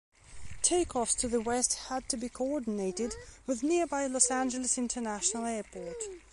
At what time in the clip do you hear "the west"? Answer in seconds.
1.27-1.75